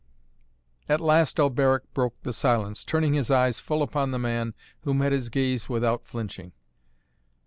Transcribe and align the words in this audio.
At 0.89 0.99
last 0.99 1.39
Alberic 1.39 1.83
broke 1.93 2.15
the 2.23 2.33
silence, 2.33 2.83
turning 2.83 3.13
his 3.13 3.29
eyes 3.29 3.59
full 3.59 3.83
upon 3.83 4.09
the 4.09 4.17
man 4.17 4.55
who 4.79 4.95
met 4.95 5.11
his 5.11 5.29
gaze 5.29 5.69
without 5.69 6.07
flinching. 6.07 6.53